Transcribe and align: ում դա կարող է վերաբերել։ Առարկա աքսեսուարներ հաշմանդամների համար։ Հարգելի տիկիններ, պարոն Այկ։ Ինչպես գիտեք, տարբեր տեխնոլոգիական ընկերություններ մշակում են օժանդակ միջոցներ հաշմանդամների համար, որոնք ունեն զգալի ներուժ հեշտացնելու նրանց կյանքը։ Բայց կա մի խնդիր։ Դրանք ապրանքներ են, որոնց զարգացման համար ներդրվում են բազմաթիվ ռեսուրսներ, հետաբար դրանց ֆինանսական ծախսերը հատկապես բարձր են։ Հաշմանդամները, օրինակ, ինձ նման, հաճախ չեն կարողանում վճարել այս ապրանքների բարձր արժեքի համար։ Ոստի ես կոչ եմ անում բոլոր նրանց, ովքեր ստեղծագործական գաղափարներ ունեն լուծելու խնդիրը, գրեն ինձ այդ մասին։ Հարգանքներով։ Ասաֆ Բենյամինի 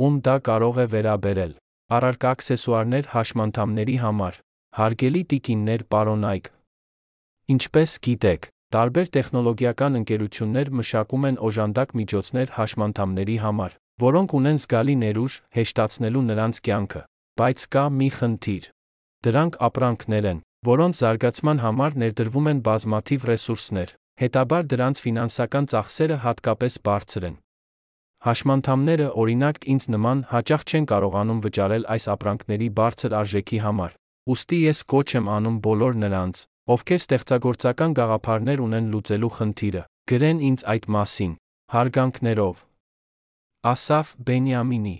ում 0.00 0.16
դա 0.26 0.36
կարող 0.48 0.80
է 0.82 0.86
վերաբերել։ 0.94 1.52
Առարկա 1.92 2.32
աքսեսուարներ 2.36 3.08
հաշմանդամների 3.12 3.96
համար։ 4.02 4.40
Հարգելի 4.78 5.22
տիկիններ, 5.32 5.82
պարոն 5.92 6.22
Այկ։ 6.32 6.46
Ինչպես 7.52 7.90
գիտեք, 8.06 8.48
տարբեր 8.72 9.10
տեխնոլոգիական 9.16 9.98
ընկերություններ 10.00 10.70
մշակում 10.78 11.26
են 11.28 11.36
օժանդակ 11.48 11.92
միջոցներ 12.00 12.54
հաշմանդամների 12.56 13.36
համար, 13.42 13.74
որոնք 14.06 14.36
ունեն 14.38 14.62
զգալի 14.62 14.96
ներուժ 15.02 15.36
հեշտացնելու 15.58 16.24
նրանց 16.32 16.62
կյանքը։ 16.68 17.02
Բայց 17.42 17.66
կա 17.76 17.84
մի 17.98 18.08
խնդիր։ 18.16 18.64
Դրանք 19.26 19.60
ապրանքներ 19.68 20.28
են, 20.32 20.42
որոնց 20.72 21.02
զարգացման 21.02 21.62
համար 21.66 22.00
ներդրվում 22.02 22.50
են 22.52 22.64
բազմաթիվ 22.72 23.28
ռեսուրսներ, 23.32 23.94
հետաբար 24.22 24.68
դրանց 24.72 25.04
ֆինանսական 25.04 25.68
ծախսերը 25.72 26.16
հատկապես 26.24 26.74
բարձր 26.86 27.28
են։ 27.28 27.41
Հաշմանդամները, 28.22 29.06
օրինակ, 29.18 29.56
ինձ 29.72 29.84
նման, 29.90 30.18
հաճախ 30.30 30.64
չեն 30.70 30.84
կարողանում 30.92 31.42
վճարել 31.42 31.86
այս 31.94 32.04
ապրանքների 32.14 32.68
բարձր 32.78 33.16
արժեքի 33.18 33.58
համար։ 33.66 33.96
Ոստի 34.30 34.58
ես 34.62 34.82
կոչ 34.92 35.08
եմ 35.18 35.30
անում 35.36 35.56
բոլոր 35.66 35.98
նրանց, 36.06 36.42
ովքեր 36.70 37.00
ստեղծագործական 37.02 37.96
գաղափարներ 37.98 38.62
ունեն 38.62 38.90
լուծելու 38.94 39.32
խնդիրը, 39.42 39.82
գրեն 40.12 40.44
ինձ 40.52 40.66
այդ 40.74 40.90
մասին։ 40.96 41.32
Հարգանքներով։ 41.74 42.66
Ասաֆ 43.72 44.14
Բենյամինի 44.30 44.98